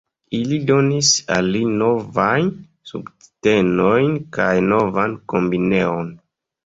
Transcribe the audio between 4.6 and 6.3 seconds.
novan kombineon.